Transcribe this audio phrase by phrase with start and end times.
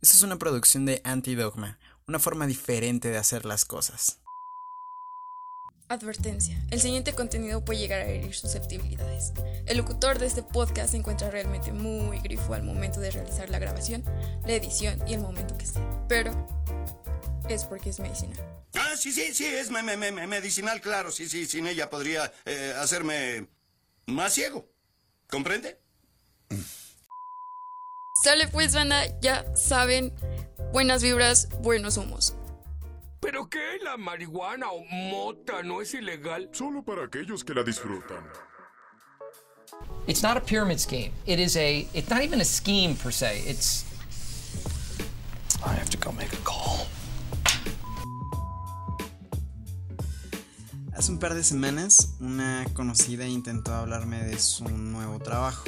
[0.00, 4.18] Esta es una producción de Antidogma, una forma diferente de hacer las cosas.
[5.88, 6.62] Advertencia.
[6.70, 9.32] El siguiente contenido puede llegar a herir susceptibilidades.
[9.66, 13.58] El locutor de este podcast se encuentra realmente muy grifo al momento de realizar la
[13.58, 14.04] grabación,
[14.46, 16.06] la edición y el momento que sea.
[16.06, 16.30] Pero
[17.48, 18.38] es porque es medicinal.
[18.74, 21.10] Ah, sí, sí, sí, es me- me- me- medicinal, claro.
[21.10, 23.48] Sí, sí, sin ella podría eh, hacerme
[24.06, 24.70] más ciego.
[25.28, 25.80] ¿Comprende?
[28.22, 30.12] Sale pues, banda, ya saben,
[30.72, 32.34] buenas vibras, buenos humos.
[33.20, 33.78] ¿Pero qué?
[33.84, 36.48] ¿La marihuana o mota no es ilegal?
[36.52, 38.24] Solo para aquellos que la disfrutan.
[40.08, 41.12] It's not a pyramid scheme.
[41.26, 41.86] It is a.
[41.92, 43.42] It's not even a scheme per se.
[43.46, 43.84] It's.
[45.64, 46.86] I have to go make a call.
[50.96, 55.64] Hace un par de semanas, una conocida intentó hablarme de su nuevo trabajo.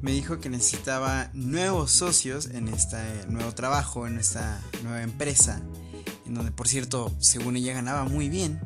[0.00, 5.62] Me dijo que necesitaba nuevos socios en este nuevo trabajo, en esta nueva empresa,
[6.26, 8.60] en donde por cierto, según ella ganaba muy bien.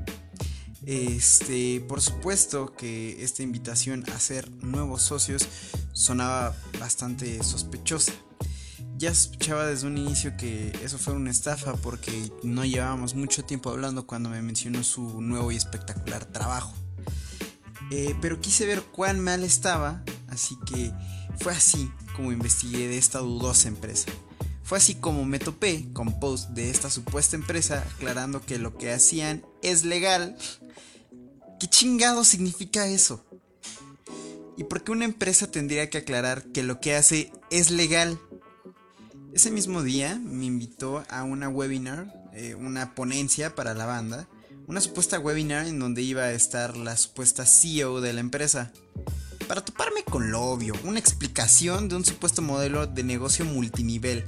[0.87, 5.49] Este, por supuesto que esta invitación a ser nuevos socios
[5.93, 8.13] sonaba bastante sospechosa.
[8.97, 13.69] Ya sospechaba desde un inicio que eso fue una estafa porque no llevábamos mucho tiempo
[13.69, 16.73] hablando cuando me mencionó su nuevo y espectacular trabajo.
[17.91, 20.03] Eh, pero quise ver cuán mal estaba,
[20.37, 20.93] así que
[21.41, 24.13] fue así como investigué de esta dudosa empresa.
[24.63, 28.93] Fue así como me topé con posts de esta supuesta empresa aclarando que lo que
[28.93, 30.37] hacían es legal.
[31.59, 33.25] ¿Qué chingado significa eso?
[34.57, 38.19] ¿Y por qué una empresa tendría que aclarar que lo que hace es legal?
[39.33, 44.29] Ese mismo día me invitó a una webinar, eh, una ponencia para la banda,
[44.67, 48.73] una supuesta webinar en donde iba a estar la supuesta CEO de la empresa.
[49.49, 54.25] Para toparme con lo obvio, una explicación de un supuesto modelo de negocio multinivel,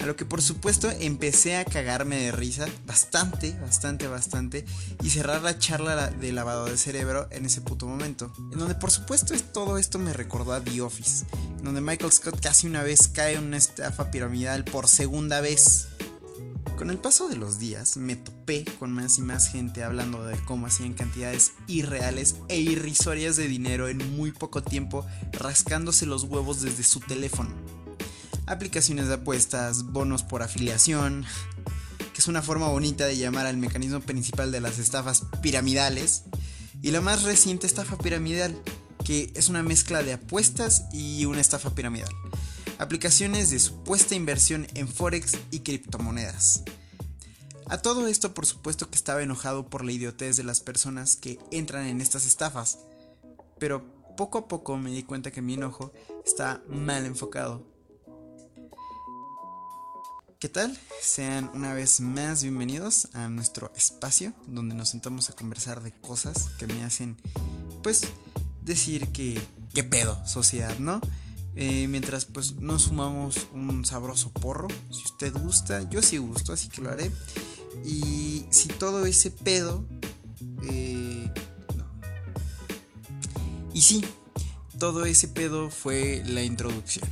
[0.00, 4.64] a lo que por supuesto empecé a cagarme de risa, bastante, bastante, bastante,
[5.02, 8.32] y cerrar la charla de lavado de cerebro en ese puto momento.
[8.50, 11.26] En donde por supuesto es- todo esto me recordó a The Office,
[11.58, 15.88] en donde Michael Scott casi una vez cae en una estafa piramidal por segunda vez.
[16.76, 20.36] Con el paso de los días me topé con más y más gente hablando de
[20.44, 26.60] cómo hacían cantidades irreales e irrisorias de dinero en muy poco tiempo rascándose los huevos
[26.60, 27.50] desde su teléfono.
[28.46, 31.24] Aplicaciones de apuestas, bonos por afiliación,
[32.12, 36.24] que es una forma bonita de llamar al mecanismo principal de las estafas piramidales,
[36.82, 38.60] y la más reciente estafa piramidal,
[39.04, 42.10] que es una mezcla de apuestas y una estafa piramidal.
[42.82, 46.64] Aplicaciones de supuesta inversión en forex y criptomonedas.
[47.66, 51.38] A todo esto por supuesto que estaba enojado por la idiotez de las personas que
[51.52, 52.80] entran en estas estafas,
[53.60, 53.84] pero
[54.16, 55.92] poco a poco me di cuenta que mi enojo
[56.26, 57.64] está mal enfocado.
[60.40, 60.76] ¿Qué tal?
[61.00, 66.48] Sean una vez más bienvenidos a nuestro espacio donde nos sentamos a conversar de cosas
[66.58, 67.16] que me hacen,
[67.84, 68.02] pues,
[68.64, 69.40] decir que,
[69.72, 71.00] qué pedo, sociedad, ¿no?
[71.54, 76.68] Eh, mientras pues nos sumamos un sabroso porro, si usted gusta, yo sí gusto, así
[76.68, 77.10] que lo haré.
[77.84, 79.84] Y si todo ese pedo,
[80.64, 81.30] eh,
[81.76, 81.84] no.
[83.74, 84.04] Y sí,
[84.78, 87.08] todo ese pedo fue la introducción.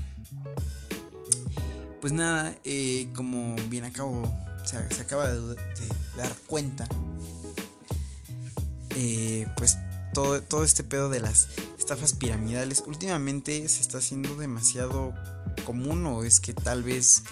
[2.00, 4.32] Pues nada, eh, como bien acabo,
[4.64, 5.56] se, se acaba de, de
[6.16, 6.88] dar cuenta,
[8.96, 9.78] eh, pues
[10.12, 11.48] todo, todo este pedo de las
[11.90, 15.12] estafas piramidales últimamente se está haciendo demasiado
[15.66, 17.24] común o es que tal vez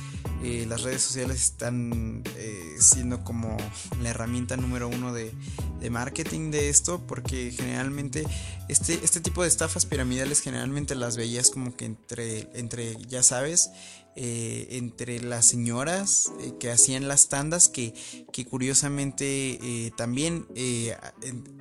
[0.42, 3.56] eh, las redes sociales están eh, siendo como
[4.02, 5.32] la herramienta número uno de,
[5.80, 8.24] de marketing de esto porque generalmente
[8.68, 13.70] este, este tipo de estafas piramidales generalmente las veías como que entre, entre ya sabes,
[14.16, 17.94] eh, entre las señoras eh, que hacían las tandas que,
[18.32, 20.46] que curiosamente eh, también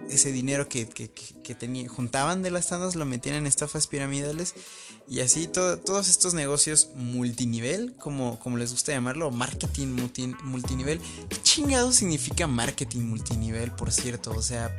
[0.10, 3.88] ese dinero que, que, que- que tenía- juntaban de las tandas lo metían en estafas
[3.88, 4.54] piramidales
[5.08, 11.00] y así todo- todos estos negocios multinivel, como, como les gusta llamarlo, marketing multi- multinivel.
[11.30, 14.32] ¿Qué chingado significa marketing multinivel, por cierto?
[14.32, 14.70] O sea,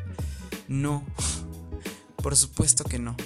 [0.69, 1.04] no.
[2.22, 3.16] Por supuesto que no.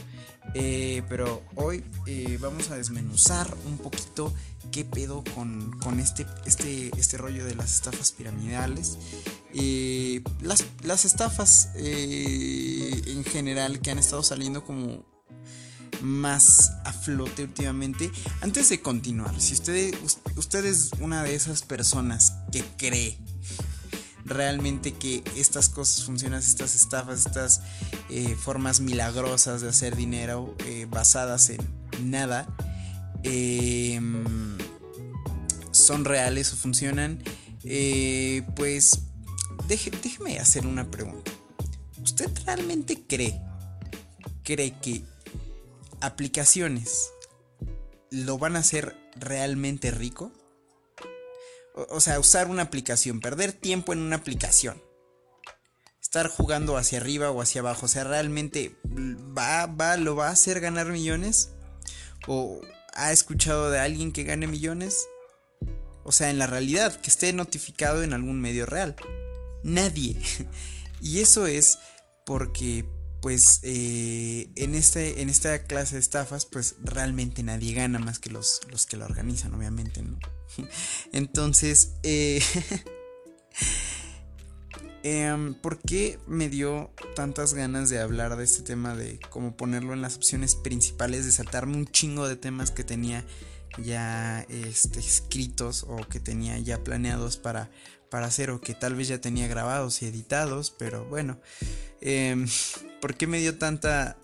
[0.54, 4.32] Eh, pero hoy eh, vamos a desmenuzar un poquito
[4.70, 8.98] qué pedo con, con este, este, este rollo de las estafas piramidales.
[9.54, 15.04] Eh, las, las estafas en general que han estado saliendo como
[16.02, 18.10] más a flote últimamente.
[18.40, 23.18] Antes de continuar, si usted, us- usted es una de esas personas que cree
[24.24, 27.60] realmente que estas cosas funcionan, estas estafas, estas
[28.08, 31.60] eh, formas milagrosas de hacer dinero eh, basadas en
[32.10, 32.46] nada,
[33.24, 34.00] eh,
[35.72, 37.22] son reales o funcionan,
[37.64, 39.00] eh, pues
[39.68, 41.30] déjeme hacer una pregunta.
[42.02, 43.40] ¿Usted realmente cree,
[44.44, 45.04] cree que
[46.02, 47.10] aplicaciones
[48.10, 50.32] lo van a hacer realmente rico?
[51.74, 54.82] O, sea, usar una aplicación, perder tiempo en una aplicación.
[56.02, 57.86] Estar jugando hacia arriba o hacia abajo.
[57.86, 61.50] O sea, realmente va, va, lo va a hacer ganar millones.
[62.26, 62.60] ¿O
[62.92, 65.08] ha escuchado de alguien que gane millones?
[66.04, 68.94] O sea, en la realidad, que esté notificado en algún medio real.
[69.62, 70.20] Nadie.
[71.00, 71.78] y eso es
[72.26, 72.84] porque
[73.22, 78.30] pues eh, en, este, en esta clase de estafas pues realmente nadie gana más que
[78.30, 80.18] los, los que la organizan obviamente ¿no?
[81.12, 82.42] entonces eh,
[85.04, 89.92] em, ¿por qué me dio tantas ganas de hablar de este tema de cómo ponerlo
[89.92, 93.24] en las opciones principales de saltarme un chingo de temas que tenía
[93.78, 97.70] ya este, escritos o que tenía ya planeados para,
[98.12, 101.40] para hacer o que tal vez ya tenía grabados y editados, pero bueno,
[102.02, 102.44] eh,
[103.00, 104.18] ¿por qué me dio tanta,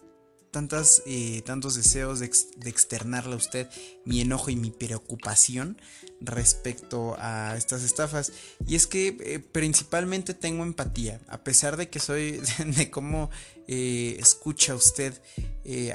[0.50, 2.26] tantas, eh, tantos deseos de,
[2.66, 3.66] externarle a usted
[4.04, 5.80] mi enojo y mi preocupación
[6.20, 8.30] respecto a estas estafas?
[8.66, 12.42] Y es que eh, principalmente tengo empatía, a pesar de que soy
[12.76, 13.30] de cómo
[13.68, 15.14] eh, escucha usted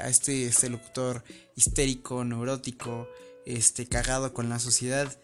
[0.00, 1.22] a este, este locutor
[1.54, 3.08] histérico, neurótico,
[3.46, 5.16] este, cagado con la sociedad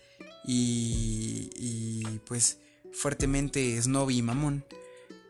[0.44, 2.58] y, y pues
[2.92, 4.64] fuertemente snob y mamón.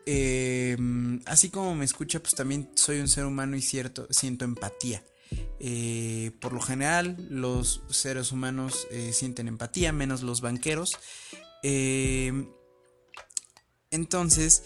[0.05, 5.03] Em, así como me escucha, pues también soy un ser humano y cierto, siento empatía.
[5.59, 10.97] Eh, por lo general, los seres humanos eh, sienten empatía, menos los banqueros.
[11.63, 12.49] Em,
[13.91, 14.63] entonces,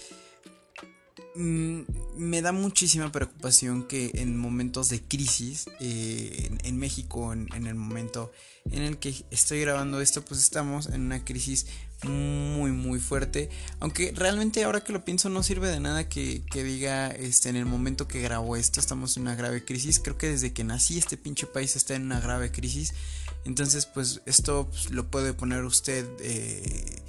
[1.35, 8.31] me da muchísima preocupación que en momentos de crisis, eh, en, México, en, el momento
[8.71, 11.67] en el que estoy grabando esto, pues estamos en una crisis
[12.03, 13.49] muy muy fuerte.
[13.79, 17.65] Aunque realmente ahora que lo pienso no sirve de nada que, diga este en el
[17.65, 19.99] momento que grabo esto estamos en una grave crisis.
[19.99, 22.93] Creo que desde que nací este pinche país está en una grave crisis.
[23.43, 27.01] Entonces pues esto pues, lo puede poner usted eh,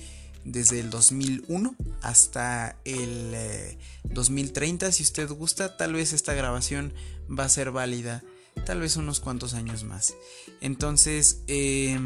[0.47, 6.95] desde el 2001 hasta el 2030 eh, si usted gusta tal vez esta grabación
[7.29, 8.23] va a ser válida
[8.65, 10.15] tal vez unos cuantos años más
[10.61, 11.99] entonces eh,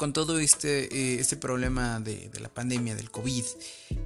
[0.00, 3.44] con todo este, eh, este problema de, la pandemia, del COVID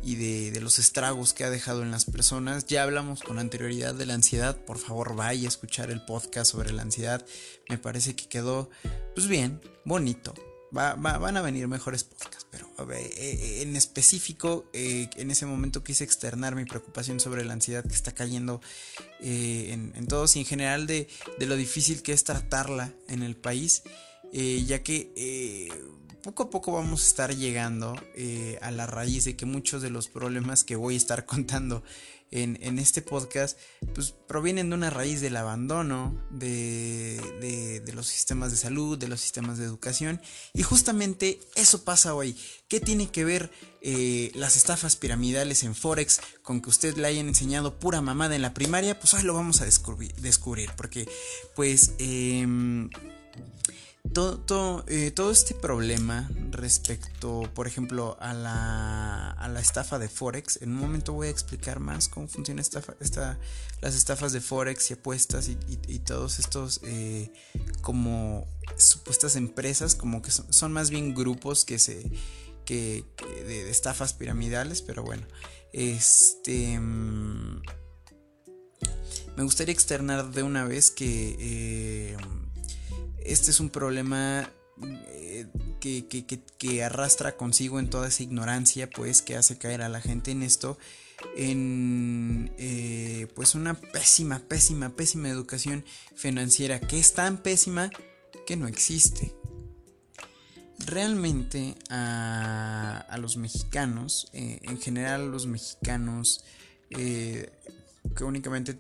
[0.03, 4.05] y de, los estragos que ha dejado en las personas, ya hablamos con anterioridad de
[4.05, 4.57] la ansiedad.
[4.57, 7.25] Por favor, vaya a escuchar el podcast sobre la ansiedad.
[7.69, 8.71] Me parece que quedó,
[9.15, 10.35] pues bien, bonito.
[10.75, 16.55] Van a venir mejores podcasts, pero eh, eh, en específico, en ese momento quise externar
[16.55, 18.61] mi preocupación sobre la ansiedad que está cayendo
[19.21, 23.83] en, todos y en general de, de lo difícil que es tratarla en el país.
[24.37, 25.69] Eh, ya que eh,
[26.21, 29.91] poco a poco vamos a estar llegando eh, a la raíz de que muchos de
[29.91, 31.85] los problemas que voy a estar contando
[32.31, 33.59] en, este podcast
[33.95, 39.59] pues provienen de una raíz del abandono de, los sistemas de salud, de los sistemas
[39.59, 40.21] de educación
[40.53, 42.37] y justamente eso pasa hoy.
[42.69, 43.51] ¿Qué tiene que ver
[44.35, 48.55] las estafas piramidales en Forex con que usted le hayan enseñado pura mamada en la
[48.55, 48.99] primaria?
[48.99, 51.09] Pues hoy lo vamos a descubrir, descubrir porque
[51.55, 51.93] pues...
[51.99, 52.91] Em,
[54.13, 60.63] todo, eh, todo, este problema respecto, por ejemplo, a la, a la, estafa de Forex,
[60.63, 63.39] en un momento voy a explicar más cómo funciona esta, esta,
[63.81, 67.33] las estafas de Forex y apuestas y, todos estos eh,
[67.81, 68.47] como
[68.77, 72.11] supuestas empresas, como que son, más bien grupos que se...
[72.65, 73.05] Que,
[73.47, 75.27] de, estafas piramidales, pero bueno,
[75.73, 76.79] este...
[76.79, 77.63] Mm,
[79.37, 81.37] me gustaría externar de una vez que...
[81.39, 82.17] Eh,
[83.25, 84.51] este es un problema
[85.03, 85.47] eh,
[85.81, 90.43] que, arrastra consigo en toda esa ignorancia, pues, que hace caer a la gente en
[90.43, 90.79] esto,
[91.37, 97.91] en eh, pues una pésima, pésima, pésima educación financiera, que es tan pésima
[98.47, 99.35] que no existe.
[100.79, 106.45] Realmente a, los mexicanos, eh, en general los mexicanos
[106.91, 108.79] que únicamente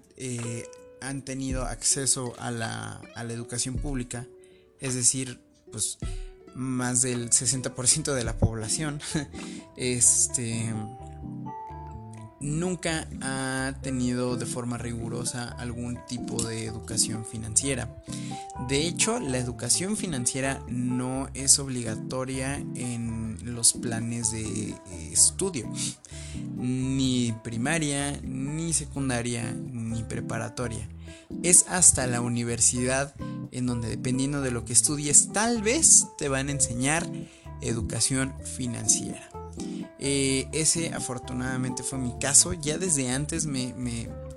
[1.00, 4.26] han tenido acceso a la, a la educación pública,
[4.84, 5.40] es decir,
[5.72, 5.98] pues
[6.54, 9.00] más del 60% de la población,
[9.76, 10.74] este
[12.44, 17.88] nunca ha tenido de forma rigurosa algún tipo de educación financiera.
[18.68, 24.76] De hecho, la educación financiera no es obligatoria en los planes de eh,
[25.10, 25.70] estudio,
[26.56, 30.88] ni primaria, ni secundaria, ni preparatoria.
[31.42, 33.14] es hasta la universidad
[33.50, 37.08] en donde dependiendo de lo que estudies tal vez te van a enseñar
[37.60, 39.33] educación financiera.
[39.98, 42.52] Eh, ese afortunadamente fue mi caso.
[42.52, 43.74] Ya desde antes me,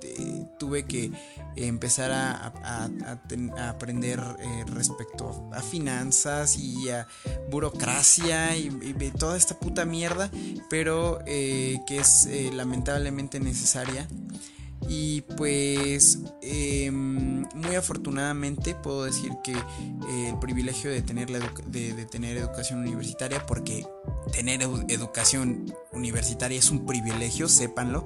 [0.02, 1.10] eh, tuve que
[1.56, 2.52] empezar a,
[3.68, 7.06] aprender eh, respecto a finanzas y a
[7.50, 8.70] burocracia y,
[9.18, 10.30] toda esta puta mierda,
[10.70, 14.08] pero que es lamentablemente necesaria
[14.86, 19.54] y pues em, muy afortunadamente puedo decir que
[20.28, 23.86] el privilegio de tener, la de, tener educación universitaria, porque
[24.32, 28.04] tener educación universitaria es un privilegio, sépanlo.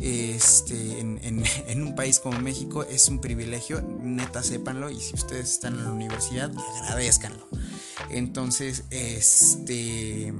[0.00, 1.20] Este, en,
[1.66, 5.84] en, un país como México es un privilegio, neta sépanlo, y si ustedes están en
[5.84, 6.50] la universidad,
[6.84, 7.46] agradezcanlo.
[8.10, 10.32] Entonces, este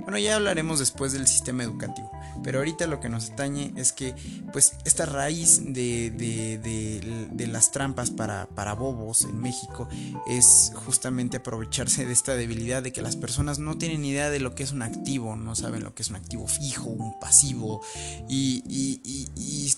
[0.00, 2.10] bueno, ya hablaremos después del sistema educativo,
[2.42, 4.14] pero ahorita lo que nos atañe es que
[4.52, 9.88] pues esta raíz de, de, las trampas para, para, bobos en México
[10.26, 14.54] es justamente aprovecharse de esta debilidad de que las personas no tienen idea de lo
[14.54, 17.82] que es un activo, no saben lo que es un activo fijo, un pasivo
[18.28, 19.72] y, y, y,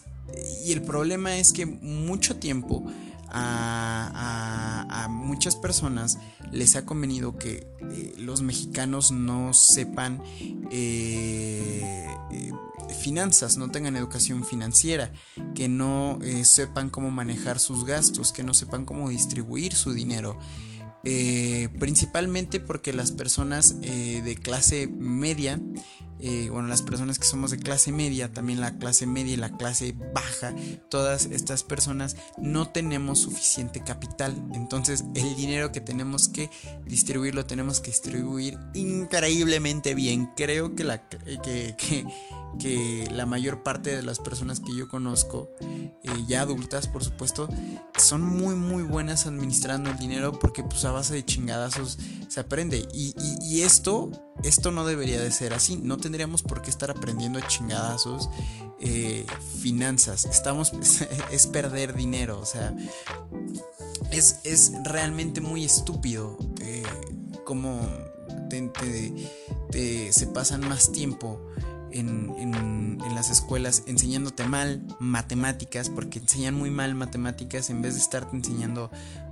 [0.64, 2.84] y el problema es que mucho tiempo
[3.32, 6.18] a, muchas personas
[6.50, 10.22] les ha convenido que eh, los mexicanos no sepan
[10.70, 12.52] eh, eh,
[13.00, 15.12] finanzas, no tengan educación financiera,
[15.54, 20.38] que no sepan cómo manejar sus gastos, que no sepan cómo distribuir su dinero.
[21.78, 25.60] principalmente porque las personas de clase media
[26.22, 29.56] eh, bueno, las personas que somos de clase media, también la clase media y la
[29.56, 30.54] clase baja,
[30.88, 34.34] todas estas personas no tenemos suficiente capital.
[34.54, 36.50] Entonces el dinero que tenemos que
[36.86, 40.30] distribuir lo tenemos que distribuir increíblemente bien.
[40.36, 41.74] Creo que la, que,
[42.58, 47.48] que la mayor parte de las personas que yo conozco, eh, ya adultas por supuesto,
[47.98, 51.98] son muy muy buenas administrando el dinero porque pues a base de chingadazos
[52.28, 52.86] se aprende.
[52.92, 54.10] Y, esto,
[54.42, 55.76] esto no debería de ser así.
[55.76, 58.28] No tendríamos por qué estar aprendiendo a chingadazos
[58.80, 59.26] eh,
[59.60, 60.24] finanzas.
[60.24, 60.72] Estamos,
[61.30, 62.40] es perder dinero.
[62.40, 62.74] O sea,
[64.10, 66.82] es, realmente muy estúpido eh,
[67.44, 67.80] como
[70.10, 71.40] se pasan más tiempo
[71.92, 78.00] en, en, las escuelas enseñándote mal matemáticas, porque enseñan muy mal matemáticas en vez de
[78.00, 78.90] estarte enseñando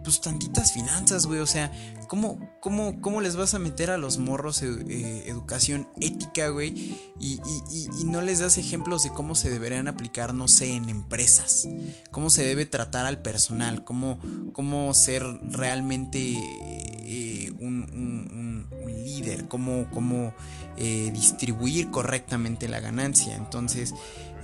[0.08, 1.40] pues tantitas finanzas, güey.
[1.40, 1.70] O sea,
[2.08, 6.70] ¿cómo, cómo, cómo les vas a meter a los morros eh, educación ética, güey?
[7.20, 7.38] Y,
[7.70, 11.68] y, y, no les das ejemplos de cómo se deberían aplicar, no sé, en empresas.
[12.10, 14.18] Cómo se debe tratar al personal, cómo,
[14.54, 16.38] cómo ser realmente
[17.04, 18.66] eh, un,
[19.04, 20.32] líder, cómo, cómo
[20.78, 23.36] eh, distribuir correctamente la ganancia.
[23.36, 23.94] Entonces,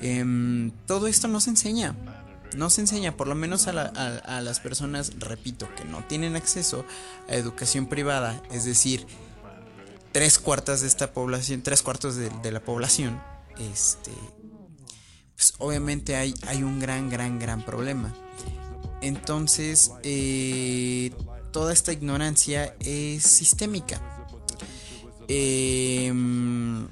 [0.03, 1.97] em, todo esto no se enseña.
[2.55, 3.73] No se enseña, por lo menos a,
[4.41, 6.85] las personas, repito, que no tienen acceso
[7.29, 9.07] a educación privada, es decir,
[10.13, 13.21] tres cuartas de esta población, tres cuartos de, la población,
[13.59, 14.13] este,
[15.37, 18.15] pues obviamente hay, hay un gran, gran, gran problema.
[19.01, 21.13] Entonces, eh,
[21.53, 24.01] toda esta ignorancia es sistémica.
[25.29, 26.87] Em,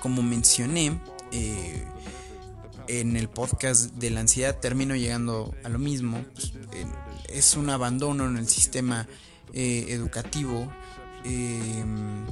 [0.00, 1.00] como mencioné
[1.32, 1.86] eh,
[2.88, 6.24] en el podcast de la ansiedad, termino llegando a lo mismo.
[6.34, 6.52] Pues,
[7.28, 9.06] es un abandono en el sistema
[9.52, 10.72] eh, educativo.
[11.24, 12.26] Em,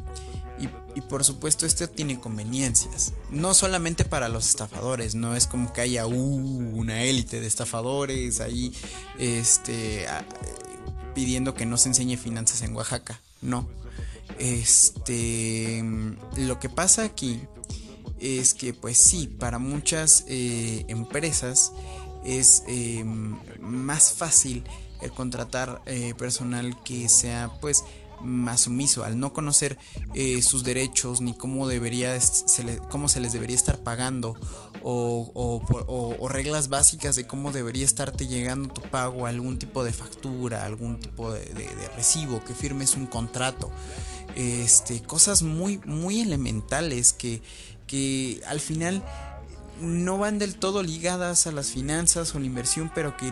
[0.95, 3.15] y, por supuesto esto tiene conveniencias.
[3.31, 8.41] No solamente para los estafadores, no es como que haya uh, una élite de estafadores
[8.41, 8.73] ahí
[9.19, 10.07] este,
[11.15, 13.21] pidiendo que no se enseñe finanzas en Oaxaca.
[13.41, 13.69] No.
[14.39, 15.83] Este,
[16.37, 17.41] lo que pasa aquí
[18.23, 21.73] es que pues sí, para muchas eh, empresas
[22.25, 24.63] es em, más fácil
[25.01, 27.85] el contratar eh, personal que sea pues
[28.21, 29.77] más sumiso al no conocer
[30.15, 34.37] eh, sus derechos ni cómo debería se cómo se les debería estar pagando
[34.85, 41.01] o, reglas básicas de cómo debería estarte llegando tu pago algún tipo de factura algún
[41.01, 43.73] tipo de, de recibo que firmes un contrato.
[44.35, 47.43] Este, cosas muy, muy elementales que,
[47.93, 49.05] que al final
[49.83, 53.31] no van del todo ligadas a las finanzas o la inversión, pero que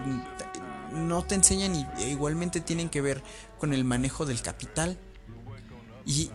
[0.93, 3.23] no te enseñan y e igualmente tienen que ver
[3.59, 4.99] con el manejo del capital.
[6.05, 6.29] Y,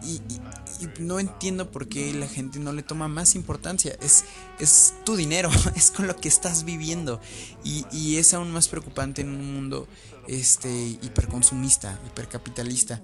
[0.99, 3.95] no entiendo por qué la gente no le toma más importancia.
[4.01, 4.23] Es,
[4.57, 7.21] es tu dinero, es con lo que estás viviendo.
[7.63, 9.87] Y, y es aún más preocupante en un mundo
[10.27, 13.03] este, hiperconsumista, hipercapitalista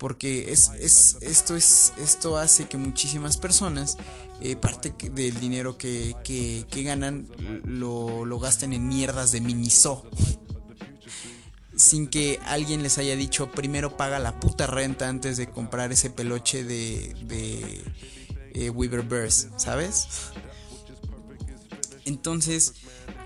[0.00, 3.98] porque es, es, esto, es, esto hace que muchísimas personas
[4.40, 7.28] eh, parte del dinero que, que- ganan
[7.64, 10.02] lo, lo gasten en mierdas de Miniso.
[11.76, 16.08] Sin que alguien les haya dicho primero paga la puta renta antes de comprar ese
[16.08, 17.82] peluche de, de
[18.54, 20.06] eh, Weaver Bears, ¿sabes?
[22.06, 22.74] Entonces,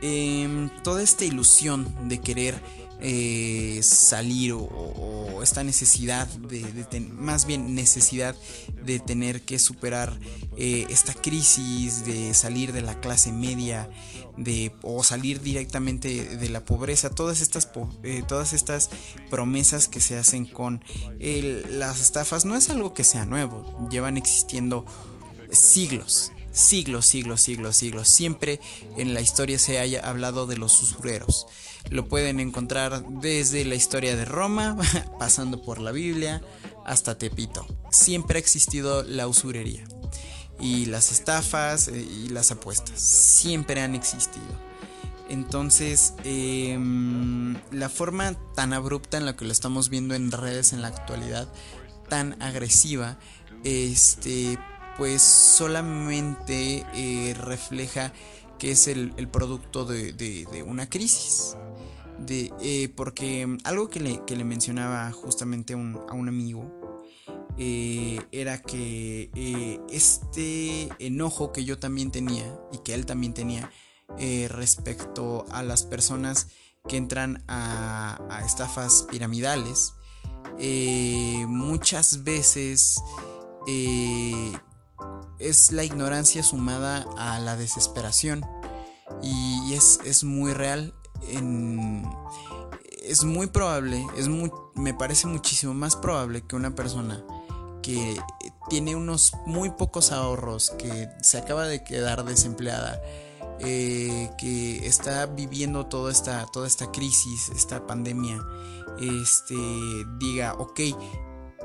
[0.03, 2.61] em, toda esta ilusión de querer
[3.07, 8.35] eh, salir o, esta necesidad de, de más bien necesidad
[8.83, 10.19] de tener que superar
[10.57, 13.91] eh, esta crisis, de salir de la clase media,
[14.39, 17.69] de o salir directamente de la pobreza, todas estas
[18.05, 18.89] eh, todas estas
[19.29, 20.83] promesas que se hacen con
[21.21, 24.87] las estafas no es algo que sea nuevo, llevan existiendo
[25.51, 28.09] siglos, siglos, siglos, siglos, siglos.
[28.09, 28.61] Siempre
[28.97, 31.47] en la historia se haya hablado de los usureros.
[31.91, 34.79] Lo pueden encontrar desde la historia de Roma,
[35.19, 36.41] pasando por la Biblia,
[36.87, 37.67] hasta Tepito.
[37.91, 39.85] Siempre ha existido la usurería.
[40.61, 43.01] Y las estafas eh, y las apuestas.
[43.01, 44.75] Siempre han existido.
[45.29, 50.83] Entonces, em, la forma tan abrupta en la que lo estamos viendo en redes en
[50.83, 51.49] la actualidad,
[52.09, 53.19] tan agresiva,
[53.65, 54.59] este,
[54.97, 58.13] pues solamente eh, refleja
[58.59, 61.57] que es el, producto de, una crisis.
[62.19, 66.73] De, eh, porque algo que le, que le mencionaba justamente a un, amigo
[67.59, 73.71] eh, era que este enojo que yo también tenía y que él también tenía
[74.49, 76.49] respecto a las personas
[76.89, 79.95] que entran a, estafas piramidales,
[81.49, 83.03] muchas veces
[85.39, 88.45] es la ignorancia sumada a la desesperación
[89.23, 90.95] y es, es muy real.
[93.03, 94.29] es muy probable, es
[94.75, 97.25] me parece muchísimo más probable que una persona
[97.85, 98.17] que
[98.71, 102.99] tiene unos muy pocos ahorros, que se acaba de quedar desempleada,
[103.61, 108.41] eh, que está viviendo toda esta, toda esta crisis, esta pandemia,
[108.99, 109.55] este,
[110.19, 110.81] diga, ok,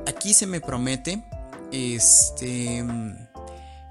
[0.07, 1.23] aquí se me promete,
[1.71, 2.85] este,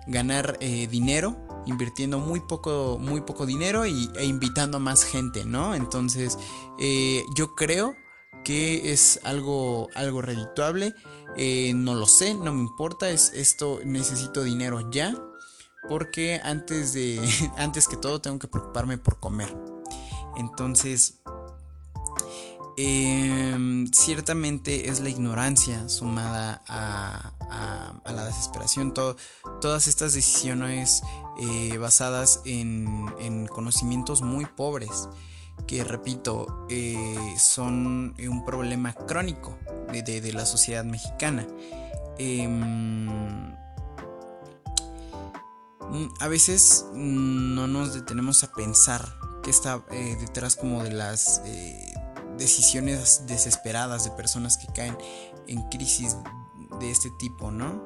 [0.06, 1.36] ganar eh, dinero
[1.66, 6.38] invirtiendo muy poco muy poco dinero y, e invitando a más gente no entonces
[6.78, 7.94] eh, yo creo
[8.44, 10.94] que es algo algo redituable.
[11.36, 15.14] Eh, no lo sé no me importa es esto necesito dinero ya
[15.88, 17.20] porque antes de
[17.58, 19.54] antes que todo tengo que preocuparme por comer.
[20.36, 21.20] Entonces
[22.80, 27.32] Em, ciertamente es la ignorancia sumada a,
[28.06, 28.94] la desesperación.
[28.94, 29.16] To-
[29.60, 31.02] todas estas decisiones
[31.40, 35.08] eh, basadas en, en conocimientos muy pobres,
[35.66, 39.58] que repito, eh, son un problema crónico
[39.92, 41.48] de, de- la sociedad mexicana.
[42.16, 43.08] Em,
[46.20, 51.40] A veces mm, no nos detenemos a pensar qué está eh, detrás como de las
[52.38, 54.96] decisiones desesperadas de personas que caen
[55.46, 56.16] en crisis
[56.80, 57.82] de este tipo, ¿no?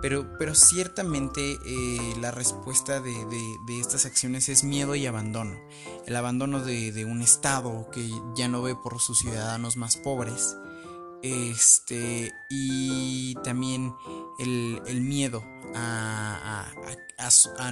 [0.00, 5.56] Pero, pero ciertamente eh, la respuesta de, de- estas acciones es miedo y abandono.
[6.06, 10.56] El abandono de, un Estado que ya no ve por sus ciudadanos más pobres.
[11.22, 13.94] Este, y también
[14.40, 16.72] el, miedo a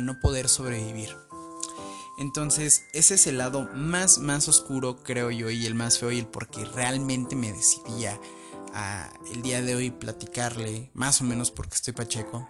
[0.00, 1.16] no poder sobrevivir.
[2.20, 6.18] Entonces, ese es el lado más, más oscuro, creo yo, y el más feo, y
[6.18, 11.76] el porque realmente me decidí a, el día de hoy platicarle, más o menos porque
[11.76, 12.46] estoy pacheco,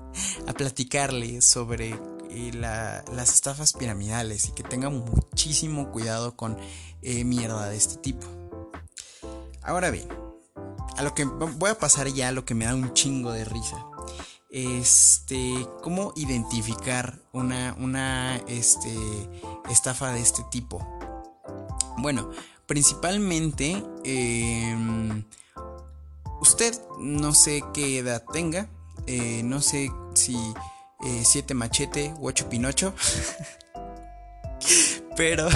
[0.46, 1.98] a platicarle sobre
[2.30, 6.58] eh, la- las estafas piramidales y que tenga muchísimo cuidado con
[7.00, 8.26] eh, mierda de este tipo.
[9.62, 10.06] Ahora bien,
[10.98, 13.46] a lo que voy a pasar ya a lo que me da un chingo de
[13.46, 13.86] risa.
[14.56, 18.94] Este, cómo identificar una, una este,
[19.68, 20.86] estafa de este tipo.
[21.98, 22.30] Bueno,
[22.64, 25.24] principalmente, em,
[26.40, 28.68] usted no sé qué edad tenga,
[29.08, 30.36] eh, no sé si
[31.24, 32.94] 7 machete u 8 pinocho,
[35.16, 35.48] pero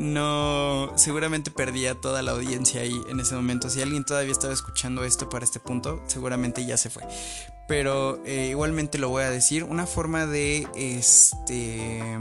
[0.00, 3.68] no, seguramente perdía toda la audiencia ahí en ese momento.
[3.68, 7.04] Si alguien todavía estaba escuchando esto para este punto, seguramente ya se fue.
[7.68, 9.62] Pero eh, igualmente lo voy a decir.
[9.62, 12.18] Una forma de este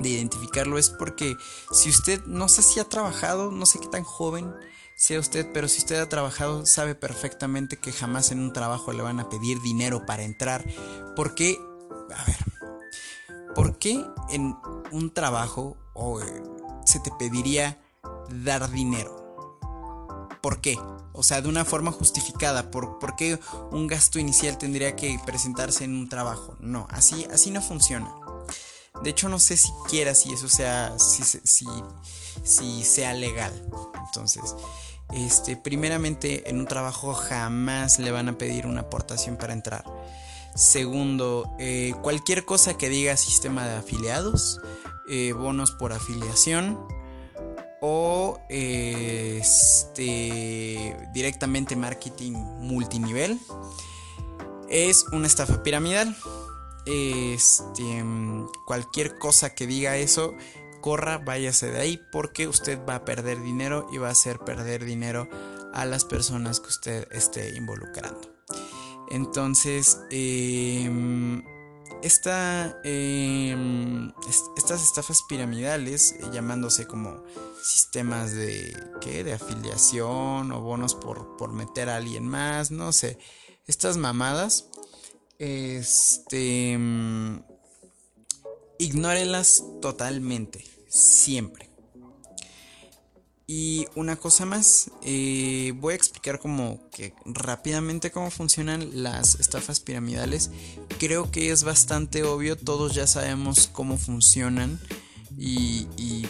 [0.00, 1.36] de identificarlo es porque
[1.72, 4.54] si usted no sé si ha trabajado, no sé qué tan joven
[4.96, 9.02] sea usted, pero si usted ha trabajado sabe perfectamente que jamás en un trabajo le
[9.02, 10.64] van a pedir dinero para entrar.
[11.14, 11.58] Porque,
[12.16, 12.36] a ver,
[13.54, 14.56] ¿por qué en
[14.92, 16.42] un trabajo o, eh,
[16.84, 17.78] se te pediría
[18.30, 19.28] dar dinero?
[20.40, 20.78] ¿por qué?
[21.12, 22.70] O sea, de una forma justificada.
[22.70, 23.38] ¿Por, por qué
[23.70, 26.56] un gasto inicial tendría que presentarse en un trabajo?
[26.60, 28.12] No, así, así no funciona.
[29.02, 31.22] De hecho, no sé siquiera si eso sea, si,
[32.42, 33.52] si, sea legal.
[34.06, 34.56] Entonces,
[35.12, 39.84] este, primeramente, en un trabajo jamás le van a pedir una aportación para entrar.
[40.54, 44.60] Segundo, eh, cualquier cosa que diga sistema de afiliados,
[45.08, 46.78] eh, bonos por afiliación
[47.80, 49.76] o este,
[51.12, 53.38] directamente marketing multinivel
[54.68, 56.16] es una estafa piramidal.
[56.86, 58.04] Este,
[58.66, 60.34] cualquier cosa que diga eso,
[60.80, 64.84] corra, váyase de ahí porque usted va a perder dinero y va a hacer perder
[64.84, 65.28] dinero
[65.74, 68.20] a las personas que usted esté involucrando.
[69.10, 70.00] Entonces,
[72.02, 74.12] em,
[74.56, 77.22] estas estafas piramidales, eh, llamándose como
[77.62, 79.24] sistemas de, ¿qué?
[79.24, 83.18] de afiliación o bonos por, por meter a alguien más, no sé,
[83.66, 84.68] estas mamadas,
[85.38, 87.42] este, em,
[88.78, 91.67] ignórelas totalmente, siempre.
[93.50, 99.80] Y una cosa más, eh, voy a explicar como que rápidamente cómo funcionan las estafas
[99.80, 100.50] piramidales.
[100.98, 104.78] Creo que es bastante obvio, todos ya sabemos cómo funcionan
[105.38, 105.86] y,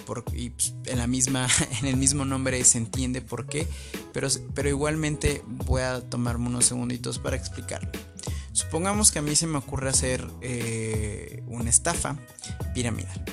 [0.07, 1.49] pues, en, la misma,
[1.81, 3.67] en el mismo nombre se entiende por qué,
[4.13, 7.91] pero, pero igualmente voy a tomarme unos segunditos para explicarlo.
[8.53, 12.17] Supongamos que a mí se me ocurre hacer eh, una estafa
[12.75, 13.25] piramidal.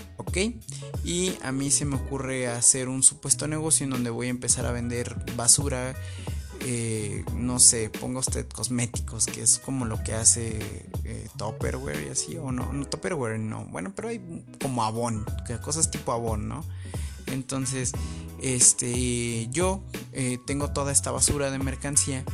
[1.04, 4.66] Y a mí se me ocurre hacer un supuesto negocio en donde voy a empezar
[4.66, 5.96] a vender basura,
[6.62, 12.10] eh, no sé, ponga usted cosméticos, que es como lo que hace eh, Topperware y
[12.10, 14.20] así, o no, no Topperware, no, bueno, pero hay
[14.62, 15.26] como Avon,
[15.64, 16.66] cosas tipo Avon, ¿no?
[17.28, 17.94] Entonces,
[18.42, 22.26] este, yo eh, tengo toda esta basura de mercancía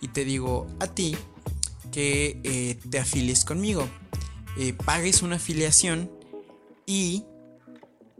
[0.00, 1.16] y te digo a ti
[1.92, 3.86] que te afilies conmigo,
[4.84, 6.10] pagues una afiliación
[6.86, 7.24] y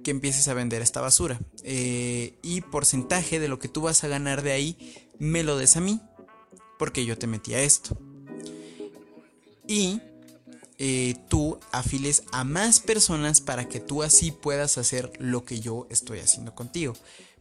[0.05, 1.40] que empieces a vender esta basura.
[1.64, 5.77] Eh, y porcentaje de lo que tú vas a ganar de ahí, me lo des
[5.77, 6.01] a mí,
[6.79, 7.99] porque yo te metí a esto.
[9.67, 10.01] Y
[10.79, 15.87] eh, tú afiles a más personas para que tú así puedas hacer lo que yo
[15.90, 16.95] estoy haciendo contigo.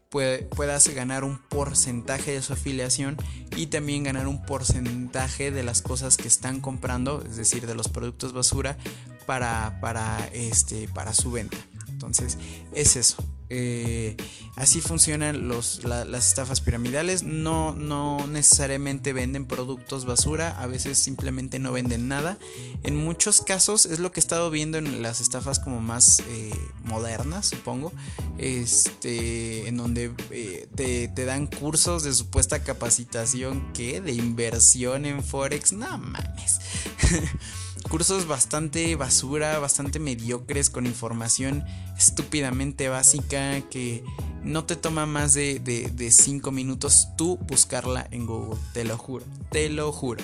[0.10, 3.18] puedas ganar un porcentaje de su afiliación
[3.58, 7.90] y también ganar un porcentaje de las cosas que están comprando, es decir, de los
[7.90, 8.78] productos basura
[9.26, 11.58] para, para, este, para su venta.
[12.04, 12.38] Entonces,
[12.74, 13.24] es eso.
[13.50, 14.18] Eh,
[14.58, 17.24] así funcionan los, las estafas piramidales.
[17.24, 22.38] No, no necesariamente venden productos basura, a veces simplemente no venden nada.
[22.84, 26.52] En muchos casos es lo que he estado viendo en las estafas como más eh,
[26.84, 27.94] modernas, supongo.
[28.38, 35.24] Este, en donde eh, te, te, dan cursos de supuesta capacitación que de inversión en
[35.24, 35.72] Forex.
[35.72, 36.60] No mames.
[37.84, 41.64] cursos bastante basura, bastante mediocres, con información
[41.98, 44.04] estúpidamente básica que
[44.44, 49.70] no te toma más de 5 minutos tú buscarla en Google, te lo juro, te
[49.70, 50.24] lo juro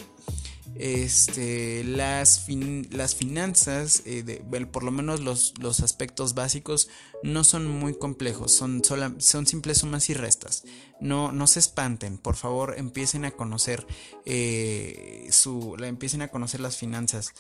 [0.76, 2.48] este, las,
[2.92, 6.90] las finanzas, eh, por lo menos los, los, aspectos básicos,
[7.22, 8.82] no son muy complejos, son,
[9.18, 10.64] son simples sumas y restas.
[11.02, 13.86] No, no se espanten, por favor empiecen a conocer
[14.26, 17.34] eh, su, empiecen a conocer las finanzas.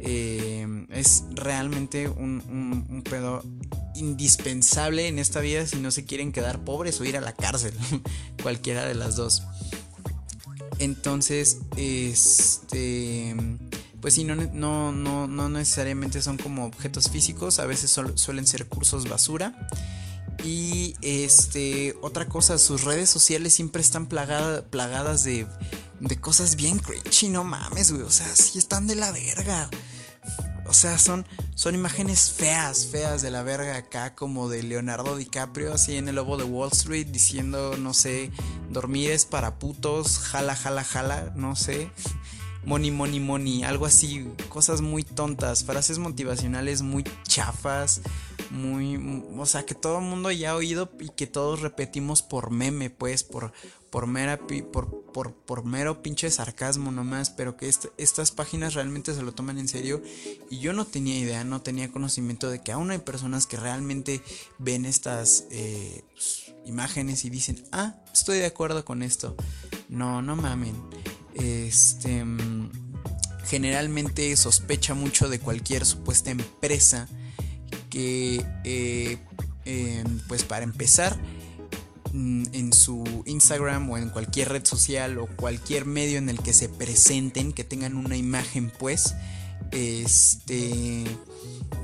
[0.00, 3.42] Eh, es realmente un, un, pedo
[3.94, 7.74] indispensable en esta vida si no se quieren quedar pobres o ir a la cárcel,
[8.42, 9.42] cualquiera de las dos.
[10.82, 13.36] Entonces, este,
[14.00, 18.66] pues sí, no, no, no, no necesariamente son como objetos físicos, a veces suelen ser
[18.66, 19.68] cursos basura.
[20.44, 25.46] Y este, otra cosa, sus redes sociales siempre están plagadas de,
[26.00, 28.02] de cosas bien cringy, no mames, güey.
[28.02, 29.70] O sea, sí están de la verga.
[30.72, 35.74] O sea, son, son imágenes feas, feas de la verga acá, como de Leonardo DiCaprio,
[35.74, 38.30] así en el lobo de Wall Street, diciendo, no sé,
[38.70, 41.90] dormir es para putos, jala, jala, jala, no sé.
[42.64, 48.02] Money, money, money, algo así, cosas muy tontas, frases motivacionales muy chafas,
[48.50, 52.50] muy, o sea, que todo el mundo ya ha oído y que todos repetimos por
[52.50, 53.52] meme, pues, por,
[53.90, 54.38] por, mera,
[54.72, 59.58] por, por, por mero pinche sarcasmo nomás, pero que estas páginas realmente se lo toman
[59.58, 60.02] en serio
[60.50, 64.22] y yo no tenía idea, no tenía conocimiento de que aún hay personas que realmente
[64.58, 69.36] ven estas eh, pues, imágenes y dicen, ah, estoy de acuerdo con esto.
[69.88, 70.74] No, no mamen.
[71.34, 72.24] Este
[73.52, 77.06] generalmente sospecha mucho de cualquier supuesta empresa
[77.90, 79.18] que, eh,
[80.26, 81.18] pues para empezar,
[82.14, 86.54] mm, en su Instagram o en cualquier red social o cualquier medio en el que
[86.54, 89.14] se presenten, que tengan una imagen pues,
[89.70, 91.04] este,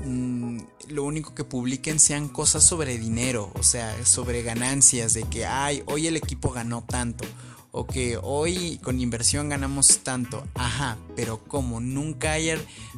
[0.05, 0.57] mm,
[0.87, 5.83] lo único que publiquen sean cosas sobre dinero, o sea, sobre ganancias, de que, ay,
[5.85, 7.25] hoy el equipo ganó tanto
[7.71, 10.45] o que hoy con inversión ganamos tanto.
[10.55, 12.51] Ajá, pero como nunca hay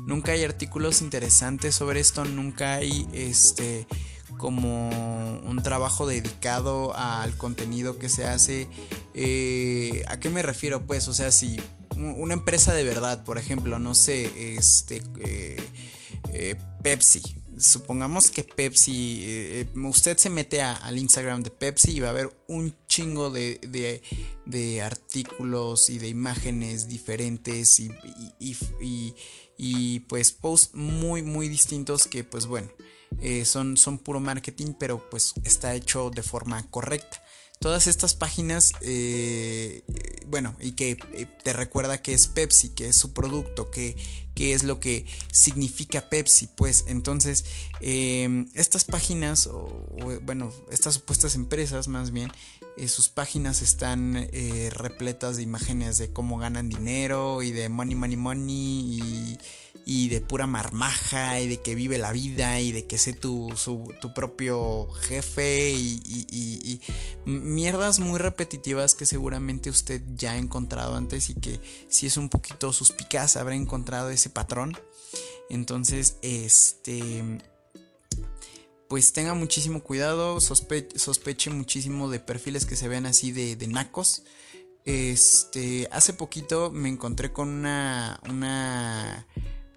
[0.06, 3.88] nunca hay artículos interesantes sobre esto, nunca hay este
[4.38, 4.90] como
[5.42, 8.68] un trabajo dedicado al contenido que se hace.
[9.14, 10.86] Eh, ¿A qué me refiero?
[10.88, 11.60] Pues, o sea, si
[11.96, 15.58] una empresa de verdad, por ejemplo, no sé, este eh,
[16.34, 17.22] eh, Pepsi,
[17.62, 22.14] supongamos que Pepsi, eh, eh, usted se mete al Instagram de Pepsi y va a
[22.14, 23.60] ver un chingo de,
[24.46, 27.92] de, artículos y de imágenes diferentes y,
[29.58, 32.70] y, pues posts muy, muy distintos que pues bueno,
[33.22, 37.24] eh, son, son puro marketing, pero pues está hecho de forma correcta
[37.62, 39.84] todas estas páginas, eh,
[40.26, 43.96] bueno, y que eh, te recuerda que es Pepsi, que es su producto, que,
[44.36, 46.86] es lo que significa Pepsi, pues.
[46.88, 47.46] Entonces
[47.80, 49.88] em, estas páginas, o,
[50.24, 52.32] bueno, estas supuestas empresas más bien,
[52.78, 54.28] eh, sus páginas están
[54.72, 59.38] repletas de imágenes de cómo ganan dinero y de money, money, money y
[59.86, 63.54] y de pura marmaja y de que vive la vida y de que sé tu,
[64.00, 66.82] tu propio jefe y,
[67.26, 72.30] mierdas muy repetitivas que seguramente usted ya ha encontrado antes y que si es un
[72.30, 74.78] poquito suspicaz habrá encontrado ese patrón.
[75.50, 77.40] Entonces, este...
[78.88, 84.24] Pues tenga muchísimo cuidado, sospeche muchísimo de perfiles que se ven así de, de nacos.
[84.84, 89.28] Este, hace poquito me encontré con una, una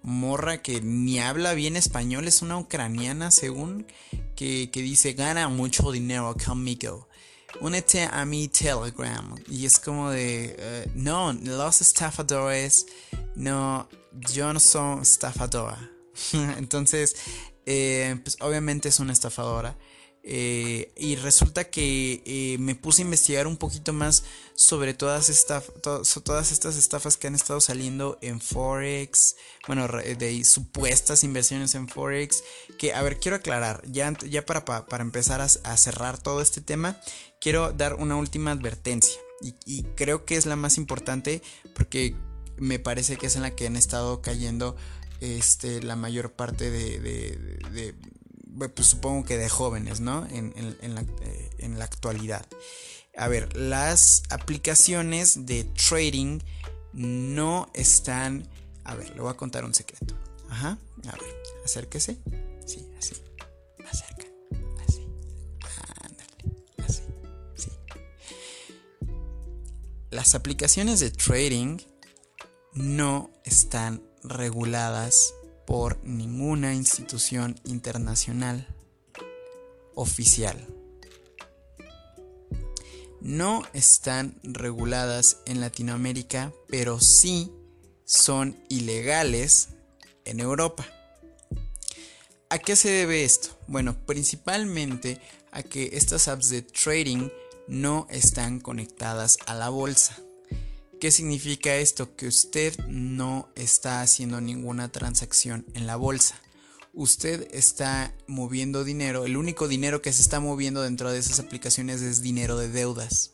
[0.05, 3.87] morra que ni habla bien español, es una ucraniana según,
[4.35, 7.07] que, dice, gana mucho dinero conmigo.
[7.61, 9.35] Únete a mi Telegram.
[9.49, 12.85] Y es como de, eh, no, los estafadores,
[13.35, 13.89] no,
[14.31, 15.89] yo no soy estafadora.
[16.57, 17.15] Entonces,
[17.65, 19.75] eh, pues obviamente es una estafadora.
[20.27, 24.23] Eh, y resulta que eh, me puse a investigar un poquito más
[24.55, 25.45] sobre todas,
[26.23, 29.35] todas estas estafas que han estado saliendo en Forex,
[29.67, 32.43] bueno, de supuestas inversiones en Forex,
[32.79, 36.99] que, a ver, quiero aclarar, ya, ya para, para, empezar a, cerrar todo este tema,
[37.39, 41.43] quiero dar una última advertencia, y, creo que es la más importante
[41.75, 42.15] porque
[42.57, 44.75] me parece que es en la que han estado cayendo
[45.19, 47.93] este, la mayor parte de
[48.57, 50.25] pues supongo que de jóvenes, ¿no?
[50.27, 50.53] En,
[50.95, 52.45] la, eh, en, la, actualidad.
[53.17, 56.39] A ver, las aplicaciones de trading
[56.93, 58.47] no están...
[58.83, 60.15] A ver, le voy a contar un secreto.
[60.49, 62.17] Ajá, a ver, acérquese.
[62.65, 63.15] Sí, así.
[63.83, 64.25] Más cerca.
[64.87, 65.07] Así.
[66.03, 66.31] Ándale.
[66.85, 67.01] Así.
[67.55, 67.69] Sí.
[70.11, 71.79] Las aplicaciones de trading
[72.73, 75.33] no están reguladas
[75.65, 78.67] por ninguna institución internacional
[79.95, 80.67] oficial.
[83.21, 87.51] No están reguladas en Latinoamérica, pero sí
[88.03, 89.69] son ilegales
[90.25, 90.85] en Europa.
[92.49, 93.57] ¿A qué se debe esto?
[93.67, 95.19] Bueno, principalmente
[95.51, 97.29] a que estas apps de trading
[97.67, 100.17] no están conectadas a la bolsa.
[100.99, 102.15] ¿Qué significa esto?
[102.15, 106.39] Que usted no está haciendo ninguna transacción en la bolsa.
[106.93, 109.25] Usted está moviendo dinero.
[109.25, 113.31] El único dinero que se está moviendo dentro de esas aplicaciones es dinero de deudas.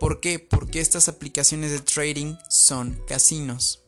[0.00, 0.40] ¿Por qué?
[0.40, 3.84] Porque estas aplicaciones de trading son casinos.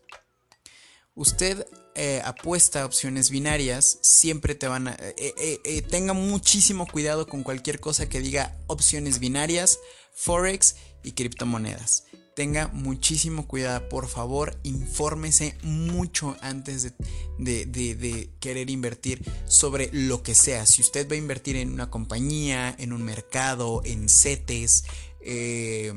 [1.17, 4.97] Usted eh, apuesta a opciones binarias, siempre te van a...
[5.01, 9.81] Eh, eh, tenga muchísimo cuidado con cualquier cosa que diga opciones binarias,
[10.15, 16.95] forex y criptomonedas tenga muchísimo cuidado, por favor, infórmese mucho antes
[17.38, 20.66] de, querer invertir sobre lo que sea.
[20.66, 24.85] Si usted va a invertir en una compañía, en un mercado, en CETES,
[25.21, 25.92] eh,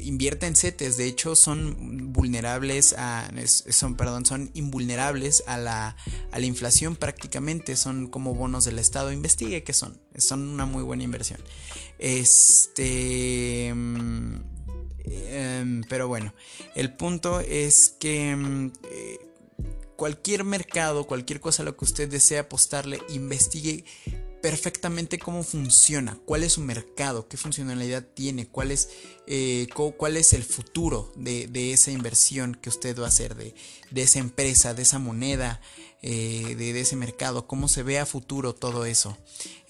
[0.00, 0.96] invierta en CETES.
[0.96, 3.30] De hecho, son vulnerables a.
[3.46, 5.96] Son, perdón, son invulnerables a la,
[6.30, 7.74] a la inflación prácticamente.
[7.76, 9.12] Son como bonos del Estado.
[9.12, 10.00] Investigue qué son.
[10.16, 11.40] Son una muy buena inversión.
[11.98, 13.72] Este.
[15.04, 16.32] Em, pero bueno,
[16.74, 19.18] el punto es que em, eh,
[19.96, 23.84] cualquier mercado, cualquier cosa a lo que usted desea apostarle, investigue
[24.44, 28.90] perfectamente cómo funciona, cuál es su mercado, qué funcionalidad tiene, cuál es,
[29.26, 33.54] eh, cuál es el futuro de, esa inversión que usted va a hacer, de,
[33.94, 35.62] esa empresa, de esa moneda,
[36.02, 39.16] eh, de, ese mercado, cómo se ve a futuro todo eso.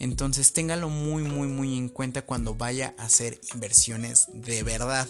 [0.00, 5.06] Entonces téngalo muy, muy, muy en cuenta cuando vaya a hacer inversiones de verdad.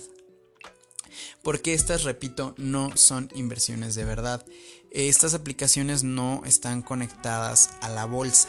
[1.43, 4.45] Porque estas, repito, no son inversiones de verdad.
[4.91, 8.49] Estas aplicaciones no están conectadas a la bolsa.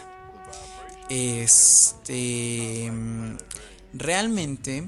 [1.09, 2.91] Este.
[3.93, 4.83] Realmente.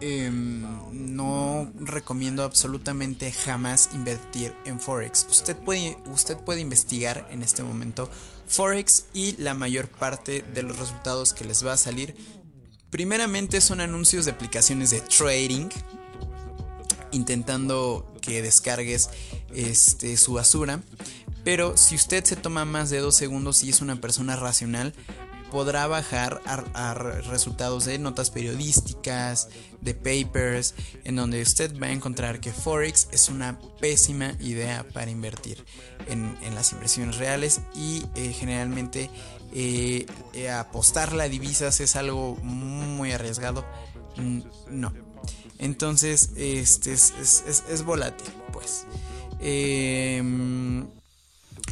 [0.00, 0.62] Em,
[0.92, 5.26] no recomiendo absolutamente jamás invertir en Forex.
[5.30, 8.10] Usted puede, usted puede investigar en este momento
[8.46, 12.14] Forex y la mayor parte de los resultados que les va a salir.
[12.90, 15.68] Primeramente son anuncios de aplicaciones de trading.
[17.12, 19.10] Intentando que descargues
[19.54, 20.80] este, su basura.
[21.44, 24.92] Pero si usted se toma más de dos segundos y es una persona racional,
[25.50, 29.48] podrá bajar a, resultados de notas periodísticas,
[29.80, 35.10] de papers, en donde usted va a encontrar que Forex es una pésima idea para
[35.10, 35.64] invertir
[36.08, 39.10] en, las inversiones reales y eh, generalmente
[39.52, 43.64] eh, eh, divisas es algo muy arriesgado.
[44.68, 45.05] No.
[45.58, 48.86] Entonces, este es, es volátil, pues.
[49.40, 50.22] Eh,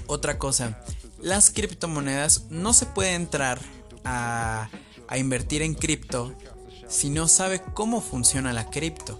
[0.06, 0.78] otra cosa,
[1.20, 3.58] las criptomonedas no se puede entrar
[4.04, 4.68] a,
[5.16, 6.34] invertir en cripto
[6.88, 9.18] si no sabe cómo funciona la cripto.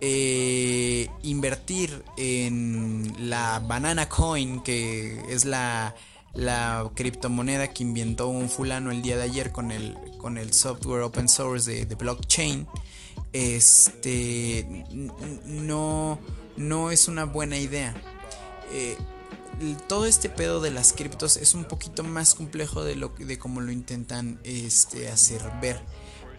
[0.00, 5.94] Eh, invertir en la banana coin, que es la,
[6.34, 11.02] la criptomoneda que inventó un fulano el día de ayer con el, con el software
[11.02, 12.66] open source de, blockchain,
[13.32, 14.86] este,
[15.44, 16.18] no,
[16.56, 17.94] no es una buena idea.
[18.72, 18.96] Eh,
[19.88, 23.60] todo este pedo de las criptos es un poquito más complejo de lo de como
[23.60, 25.80] lo intentan este, hacer ver.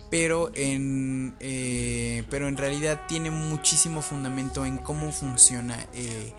[0.09, 5.85] Pero en, eh, pero en realidad tiene muchísimo fundamento en cómo funciona.
[5.93, 6.33] Eh,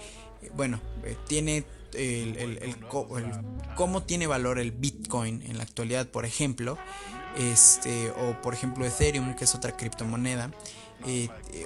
[0.57, 0.81] bueno,
[1.29, 2.77] tiene el,
[3.77, 6.79] cómo tiene valor el Bitcoin en la actualidad, por ejemplo.
[7.39, 10.51] Este, o por ejemplo Ethereum, que es otra criptomoneda.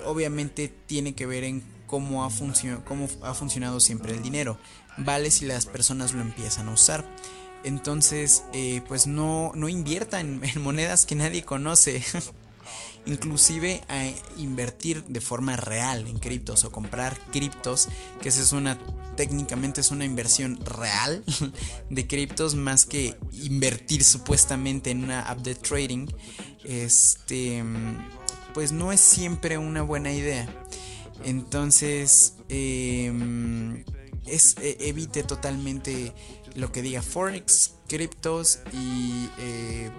[0.04, 2.30] obviamente tiene que ver en cómo ha,
[2.84, 4.58] cómo ha funcionado siempre el dinero
[4.96, 7.04] vale si las personas lo empiezan a usar.
[7.64, 12.02] Entonces, eh, pues no, no inviertan en, monedas que nadie conoce.
[13.06, 17.88] Inclusive a invertir de forma real en criptos o comprar criptos,
[18.22, 18.78] que es una
[19.14, 21.24] técnicamente es una inversión real
[21.90, 26.06] de criptos más que invertir supuestamente en una app de trading.
[26.64, 27.62] Este,
[28.52, 30.48] pues no es siempre una buena idea.
[31.24, 36.12] Entonces, es, e, evite totalmente
[36.54, 39.90] lo que diga Forex, criptos y eh,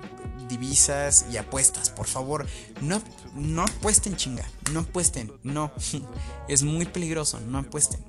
[0.47, 1.89] divisas y apuestas.
[1.89, 2.45] Por favor,
[2.81, 3.01] no,
[3.35, 5.71] no apuesten chinga, no apuesten, no.
[6.47, 8.03] es muy peligroso, no apuesten.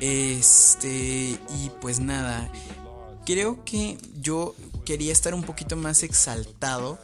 [0.00, 2.50] Este, y pues nada,
[3.24, 6.98] creo que yo quería estar un poquito más exaltado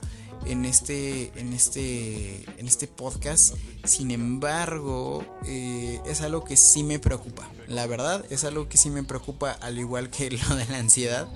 [0.46, 3.54] en este, en este, en este podcast.
[3.84, 7.48] Sin embargo, eh, es algo que sí me preocupa.
[7.68, 11.28] La verdad, es algo que sí me preocupa, al igual que lo de la ansiedad.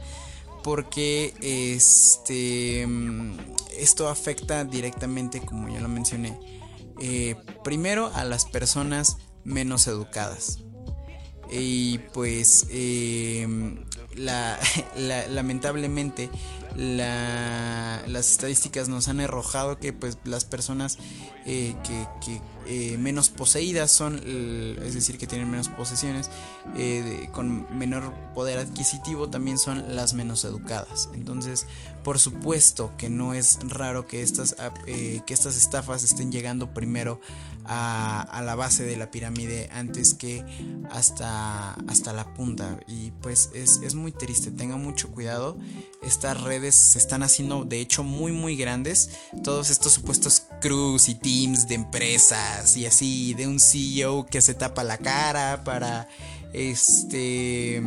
[0.64, 2.88] Porque este,
[3.78, 6.36] esto afecta directamente, como ya lo mencioné,
[7.00, 10.60] eh, primero a las personas menos educadas.
[11.50, 13.46] Y pues eh,
[15.30, 16.30] lamentablemente
[16.76, 20.98] las estadísticas nos han arrojado que pues las personas
[21.46, 26.30] eh, que, eh, menos poseídas son, es decir, que tienen menos posesiones,
[26.76, 31.08] eh, con menor poder adquisitivo también son las menos educadas.
[31.14, 31.66] Entonces,
[32.04, 37.20] por supuesto que no es raro que estas, que estas estafas estén llegando primero
[37.64, 40.44] a, la base de la pirámide antes que
[40.90, 42.78] hasta, hasta la punta.
[42.86, 45.56] Y pues es, es muy triste, tenga mucho cuidado.
[46.02, 49.10] Estas redes se están haciendo de hecho muy muy grandes.
[49.42, 54.54] Todos estos supuestos crews y teams de empresas y así, de un CEO que se
[54.54, 56.06] tapa la cara para
[56.52, 57.82] este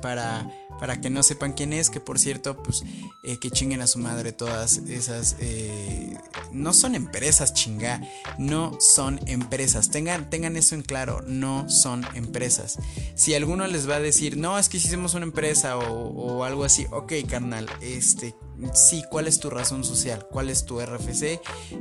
[0.00, 2.84] para para que no sepan quién es, que por cierto, pues
[3.22, 5.36] eh, que chinguen a su madre todas esas...
[5.40, 6.16] Eh,
[6.52, 8.00] no son empresas, chinga,
[8.38, 9.90] no son empresas.
[9.90, 12.78] Tengan, tengan eso en claro, no son empresas.
[13.14, 16.86] Si alguno les va a decir, no, es que hicimos una empresa o, algo así,
[16.90, 18.34] ok, carnal, este,
[18.74, 20.26] sí, ¿cuál es tu razón social?
[20.30, 21.40] ¿Cuál es tu RFC?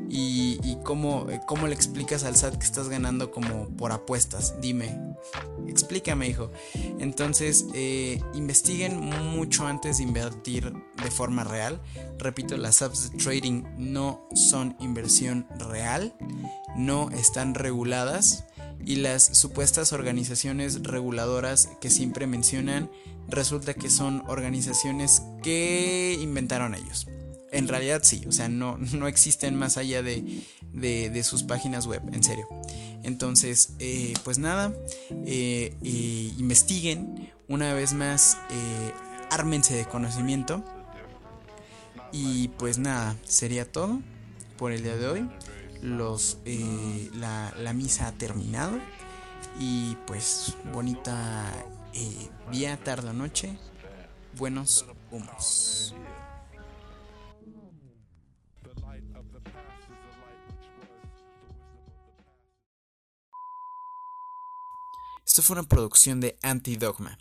[0.09, 4.55] Y, cómo, cómo le explicas al SAT que estás ganando como por apuestas.
[4.61, 4.97] Dime,
[5.67, 6.51] Explícame, hijo.
[6.99, 11.81] Entonces, eh, investiguen mucho antes de invertir de forma real.
[12.17, 16.15] Repito, las apps de trading no son inversión real,
[16.75, 18.45] no están reguladas
[18.85, 22.89] y las supuestas organizaciones reguladoras que siempre mencionan
[23.27, 27.07] resulta que son organizaciones que inventaron ellos.
[27.51, 30.43] En realidad sí, o sea, no, no existen más allá de,
[30.73, 32.47] de, sus páginas web, en serio.
[33.03, 34.73] Entonces, eh, pues nada,
[35.25, 38.37] eh, eh, investiguen una vez más,
[39.29, 40.63] ármense de conocimiento.
[42.11, 44.01] Y pues nada, sería todo
[44.57, 45.29] por el día de hoy.
[45.81, 46.39] Los,
[47.13, 48.79] la, la misa ha terminado.
[49.59, 51.45] Y pues bonita
[52.51, 53.57] día, tarde o noche.
[54.35, 55.95] Buenos humos.
[65.25, 67.17] Esto fue una producción de Antidogma.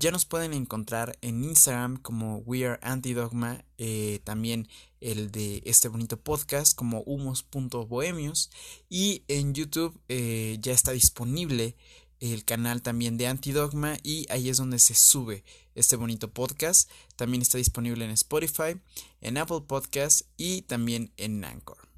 [0.00, 4.68] Ya nos pueden encontrar en Instagram como We Are Antidogma, eh, también
[5.00, 8.48] el de este bonito podcast como humos.bohemios
[8.88, 11.74] y en YouTube eh, ya está disponible
[12.20, 15.42] el canal también de Antidogma y ahí es donde se sube
[15.74, 16.88] este bonito podcast.
[17.16, 18.80] También está disponible en Spotify,
[19.20, 21.88] en Apple Podcast y también en Anchor.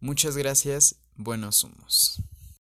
[0.00, 2.22] Muchas gracias, buenos humos.